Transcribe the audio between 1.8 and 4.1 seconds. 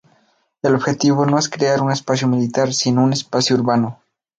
espacio militar, sino un espacio urbano.